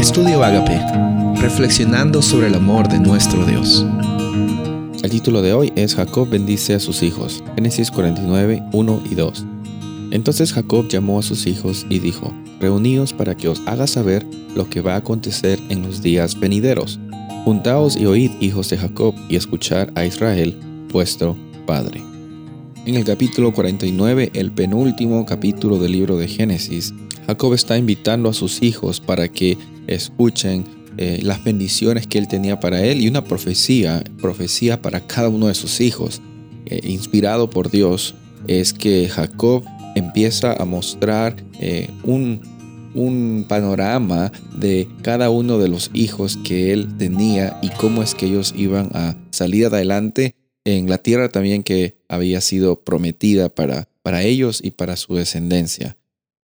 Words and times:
Estudio 0.00 0.42
Agape, 0.42 0.80
reflexionando 1.42 2.22
sobre 2.22 2.46
el 2.46 2.54
amor 2.54 2.88
de 2.88 2.98
nuestro 2.98 3.44
Dios. 3.44 3.84
El 5.02 5.10
título 5.10 5.42
de 5.42 5.52
hoy 5.52 5.74
es 5.76 5.94
Jacob 5.94 6.26
bendice 6.26 6.72
a 6.72 6.80
sus 6.80 7.02
hijos. 7.02 7.44
Génesis 7.54 7.90
49, 7.90 8.62
1 8.72 9.02
y 9.10 9.14
2. 9.14 9.44
Entonces 10.10 10.54
Jacob 10.54 10.88
llamó 10.88 11.18
a 11.18 11.22
sus 11.22 11.46
hijos 11.46 11.84
y 11.90 11.98
dijo, 11.98 12.32
Reuníos 12.60 13.12
para 13.12 13.36
que 13.36 13.48
os 13.48 13.60
haga 13.66 13.86
saber 13.86 14.26
lo 14.54 14.70
que 14.70 14.80
va 14.80 14.94
a 14.94 14.96
acontecer 14.96 15.60
en 15.68 15.82
los 15.82 16.00
días 16.00 16.40
venideros. 16.40 16.98
Juntaos 17.44 17.94
y 17.94 18.06
oíd, 18.06 18.30
hijos 18.40 18.70
de 18.70 18.78
Jacob, 18.78 19.14
y 19.28 19.36
escuchar 19.36 19.92
a 19.96 20.06
Israel, 20.06 20.58
vuestro 20.90 21.36
Padre. 21.66 22.02
En 22.86 22.94
el 22.94 23.04
capítulo 23.04 23.52
49, 23.52 24.30
el 24.32 24.50
penúltimo 24.50 25.26
capítulo 25.26 25.78
del 25.78 25.92
libro 25.92 26.16
de 26.16 26.26
Génesis, 26.26 26.94
Jacob 27.26 27.52
está 27.52 27.76
invitando 27.76 28.30
a 28.30 28.32
sus 28.32 28.62
hijos 28.62 28.98
para 28.98 29.28
que 29.28 29.58
escuchen 29.94 30.64
eh, 30.96 31.20
las 31.22 31.42
bendiciones 31.44 32.06
que 32.06 32.18
él 32.18 32.28
tenía 32.28 32.58
para 32.60 32.84
él 32.84 33.00
y 33.00 33.08
una 33.08 33.24
profecía, 33.24 34.02
profecía 34.20 34.82
para 34.82 35.06
cada 35.06 35.28
uno 35.28 35.48
de 35.48 35.54
sus 35.54 35.80
hijos, 35.80 36.20
eh, 36.66 36.80
inspirado 36.84 37.50
por 37.50 37.70
Dios, 37.70 38.14
es 38.46 38.72
que 38.72 39.08
Jacob 39.08 39.64
empieza 39.94 40.52
a 40.52 40.64
mostrar 40.64 41.36
eh, 41.60 41.88
un, 42.04 42.40
un 42.94 43.44
panorama 43.48 44.32
de 44.58 44.88
cada 45.02 45.30
uno 45.30 45.58
de 45.58 45.68
los 45.68 45.90
hijos 45.94 46.38
que 46.38 46.72
él 46.72 46.96
tenía 46.96 47.58
y 47.62 47.68
cómo 47.70 48.02
es 48.02 48.14
que 48.14 48.26
ellos 48.26 48.54
iban 48.56 48.90
a 48.94 49.16
salir 49.30 49.66
adelante 49.66 50.34
en 50.64 50.88
la 50.88 50.98
tierra 50.98 51.28
también 51.28 51.62
que 51.62 51.96
había 52.08 52.40
sido 52.40 52.80
prometida 52.80 53.48
para, 53.48 53.88
para 54.02 54.22
ellos 54.22 54.60
y 54.62 54.72
para 54.72 54.96
su 54.96 55.14
descendencia. 55.14 55.96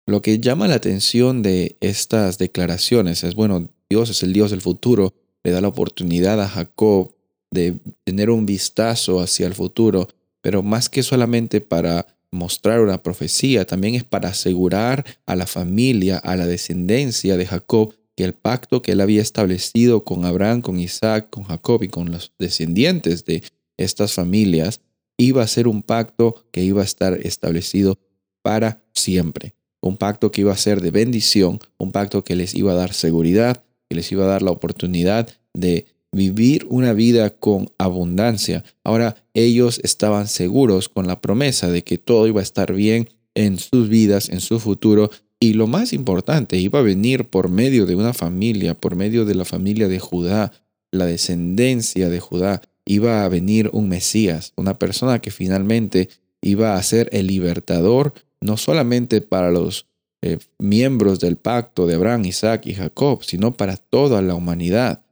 Lo 0.07 0.21
que 0.21 0.39
llama 0.39 0.67
la 0.67 0.75
atención 0.75 1.41
de 1.41 1.77
estas 1.81 2.37
declaraciones 2.37 3.23
es, 3.23 3.33
bueno, 3.33 3.69
Dios 3.89 4.11
es 4.11 4.21
el 4.21 4.33
Dios 4.33 4.51
del 4.51 4.61
futuro, 4.61 5.13
le 5.43 5.51
da 5.51 5.61
la 5.61 5.67
oportunidad 5.67 6.39
a 6.41 6.47
Jacob 6.47 7.15
de 7.49 7.79
tener 8.03 8.29
un 8.29 8.45
vistazo 8.45 9.19
hacia 9.19 9.47
el 9.47 9.55
futuro, 9.55 10.07
pero 10.41 10.61
más 10.61 10.89
que 10.89 11.01
solamente 11.01 11.59
para 11.59 12.05
mostrar 12.31 12.81
una 12.81 13.01
profecía, 13.01 13.65
también 13.65 13.95
es 13.95 14.03
para 14.03 14.29
asegurar 14.29 15.05
a 15.25 15.35
la 15.35 15.47
familia, 15.47 16.17
a 16.17 16.35
la 16.35 16.45
descendencia 16.45 17.35
de 17.37 17.47
Jacob, 17.47 17.95
que 18.15 18.25
el 18.25 18.33
pacto 18.33 18.81
que 18.81 18.91
él 18.91 19.01
había 19.01 19.21
establecido 19.21 20.03
con 20.03 20.25
Abraham, 20.25 20.61
con 20.61 20.79
Isaac, 20.79 21.29
con 21.29 21.45
Jacob 21.45 21.81
y 21.83 21.87
con 21.87 22.11
los 22.11 22.31
descendientes 22.37 23.25
de 23.25 23.43
estas 23.77 24.13
familias, 24.13 24.81
iba 25.17 25.41
a 25.41 25.47
ser 25.47 25.67
un 25.67 25.81
pacto 25.81 26.45
que 26.51 26.63
iba 26.63 26.81
a 26.81 26.85
estar 26.85 27.13
establecido 27.25 27.97
para 28.41 28.83
siempre. 28.93 29.55
Un 29.81 29.97
pacto 29.97 30.31
que 30.31 30.41
iba 30.41 30.51
a 30.51 30.57
ser 30.57 30.81
de 30.81 30.91
bendición, 30.91 31.59
un 31.77 31.91
pacto 31.91 32.23
que 32.23 32.35
les 32.35 32.55
iba 32.55 32.71
a 32.71 32.75
dar 32.75 32.93
seguridad, 32.93 33.63
que 33.89 33.95
les 33.95 34.11
iba 34.11 34.25
a 34.25 34.27
dar 34.27 34.41
la 34.41 34.51
oportunidad 34.51 35.29
de 35.53 35.85
vivir 36.11 36.65
una 36.69 36.93
vida 36.93 37.29
con 37.29 37.67
abundancia. 37.77 38.63
Ahora 38.83 39.15
ellos 39.33 39.79
estaban 39.83 40.27
seguros 40.27 40.89
con 40.89 41.07
la 41.07 41.21
promesa 41.21 41.69
de 41.69 41.83
que 41.83 41.97
todo 41.97 42.25
iba 42.27 42.39
a 42.39 42.43
estar 42.43 42.73
bien 42.73 43.09
en 43.35 43.59
sus 43.59 43.89
vidas, 43.89 44.29
en 44.29 44.39
su 44.39 44.59
futuro. 44.59 45.11
Y 45.39 45.53
lo 45.53 45.67
más 45.67 45.91
importante, 45.91 46.57
iba 46.57 46.79
a 46.79 46.83
venir 46.83 47.29
por 47.29 47.49
medio 47.49 47.85
de 47.85 47.95
una 47.95 48.13
familia, 48.13 48.73
por 48.73 48.95
medio 48.95 49.25
de 49.25 49.35
la 49.35 49.45
familia 49.45 49.87
de 49.89 49.99
Judá, 49.99 50.53
la 50.91 51.05
descendencia 51.05 52.09
de 52.09 52.19
Judá. 52.21 52.61
Iba 52.85 53.25
a 53.25 53.29
venir 53.29 53.69
un 53.73 53.89
Mesías, 53.89 54.53
una 54.55 54.79
persona 54.79 55.19
que 55.19 55.31
finalmente 55.31 56.07
iba 56.41 56.75
a 56.75 56.83
ser 56.83 57.09
el 57.11 57.27
libertador, 57.27 58.13
no 58.45 58.57
solamente 58.57 59.21
para 59.21 59.51
los 59.51 59.87
eh, 60.21 60.37
miembros 60.59 61.19
del 61.19 61.35
pacto 61.35 61.87
de 61.87 61.95
Abraham, 61.95 62.25
Isaac 62.25 62.67
y 62.67 62.73
Jacob, 62.73 63.23
sino 63.23 63.57
para 63.57 63.77
toda 63.77 64.21
la 64.21 64.35
humanidad. 64.35 65.03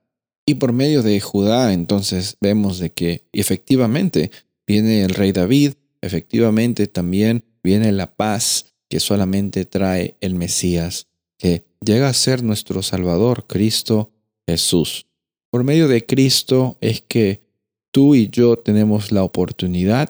Y 0.45 0.56
por 0.56 0.73
medio 0.73 1.02
de 1.02 1.20
Judá 1.20 1.73
entonces 1.73 2.38
vemos 2.42 2.80
de 2.80 2.92
que 2.92 3.26
efectivamente 3.31 4.32
viene 4.67 5.04
el 5.04 5.10
rey 5.10 5.32
David, 5.32 5.73
efectivamente 6.02 6.88
también 6.88 7.43
viene 7.64 7.92
la 7.92 8.16
paz 8.16 8.73
que 8.89 8.99
solamente 8.99 9.66
trae 9.66 10.16
el 10.22 10.36
Mesías, 10.36 11.08
que 11.38 11.66
llega 11.83 12.10
a 12.10 12.14
ser 12.14 12.43
nuestro 12.43 12.83
Salvador, 12.83 13.45
Cristo 13.48 14.11
Jesús. 14.48 15.08
Por 15.49 15.64
medio 15.64 15.88
de 15.88 16.05
Cristo 16.05 16.77
es 16.82 17.02
que 17.02 17.42
tú 17.92 18.16
y 18.16 18.30
yo 18.30 18.58
tenemos 18.58 19.11
la 19.11 19.23
oportunidad 19.23 20.10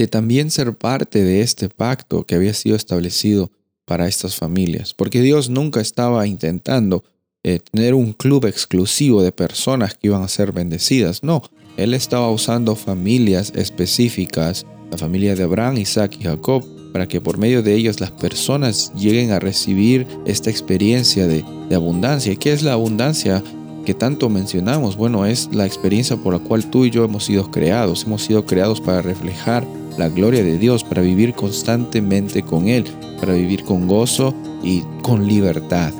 de 0.00 0.08
también 0.08 0.50
ser 0.50 0.74
parte 0.74 1.22
de 1.22 1.42
este 1.42 1.68
pacto 1.68 2.24
que 2.24 2.34
había 2.34 2.54
sido 2.54 2.74
establecido 2.74 3.50
para 3.84 4.08
estas 4.08 4.34
familias, 4.34 4.94
porque 4.94 5.20
Dios 5.20 5.50
nunca 5.50 5.82
estaba 5.82 6.26
intentando 6.26 7.04
eh, 7.42 7.58
tener 7.70 7.92
un 7.92 8.14
club 8.14 8.46
exclusivo 8.46 9.22
de 9.22 9.30
personas 9.30 9.94
que 9.94 10.06
iban 10.06 10.22
a 10.22 10.28
ser 10.28 10.52
bendecidas, 10.52 11.22
no, 11.22 11.42
Él 11.76 11.92
estaba 11.92 12.30
usando 12.30 12.76
familias 12.76 13.52
específicas, 13.54 14.64
la 14.90 14.96
familia 14.96 15.34
de 15.34 15.42
Abraham, 15.42 15.76
Isaac 15.76 16.16
y 16.18 16.24
Jacob, 16.24 16.64
para 16.94 17.06
que 17.06 17.20
por 17.20 17.36
medio 17.36 17.62
de 17.62 17.74
ellas 17.74 18.00
las 18.00 18.10
personas 18.10 18.92
lleguen 18.94 19.32
a 19.32 19.38
recibir 19.38 20.06
esta 20.24 20.48
experiencia 20.48 21.26
de, 21.26 21.44
de 21.68 21.74
abundancia. 21.74 22.34
¿Qué 22.36 22.52
es 22.52 22.62
la 22.62 22.72
abundancia? 22.72 23.44
que 23.84 23.94
tanto 23.94 24.28
mencionamos, 24.28 24.94
bueno, 24.94 25.24
es 25.24 25.48
la 25.54 25.64
experiencia 25.64 26.14
por 26.14 26.34
la 26.34 26.38
cual 26.38 26.68
tú 26.70 26.84
y 26.84 26.90
yo 26.90 27.02
hemos 27.02 27.24
sido 27.24 27.50
creados. 27.50 28.04
Hemos 28.04 28.22
sido 28.22 28.44
creados 28.44 28.78
para 28.78 29.00
reflejar 29.00 29.66
la 30.00 30.08
gloria 30.08 30.42
de 30.42 30.58
Dios, 30.58 30.82
para 30.82 31.02
vivir 31.02 31.34
constantemente 31.34 32.42
con 32.42 32.68
Él, 32.68 32.84
para 33.20 33.34
vivir 33.34 33.64
con 33.64 33.86
gozo 33.86 34.34
y 34.62 34.82
con 35.02 35.28
libertad. 35.28 35.92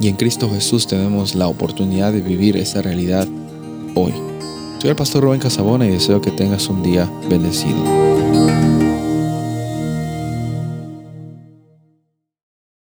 Y 0.00 0.08
en 0.08 0.16
Cristo 0.16 0.48
Jesús 0.48 0.86
tenemos 0.86 1.34
la 1.34 1.48
oportunidad 1.48 2.12
de 2.12 2.20
vivir 2.20 2.56
esa 2.56 2.82
realidad 2.82 3.26
hoy. 3.96 4.12
Soy 4.78 4.90
el 4.90 4.96
pastor 4.96 5.24
Rubén 5.24 5.40
Casabona 5.40 5.86
y 5.86 5.90
deseo 5.90 6.20
que 6.20 6.30
tengas 6.30 6.68
un 6.68 6.84
día 6.84 7.10
bendecido. 7.28 8.71